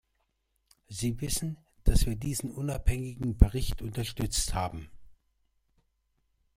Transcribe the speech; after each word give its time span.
Sie 0.89 1.21
wissen, 1.21 1.57
dass 1.83 2.07
wir 2.07 2.15
diesen 2.15 2.49
unabhängigen 2.49 3.37
Bericht 3.37 3.83
unterstützt 3.83 4.55
haben. 4.55 4.89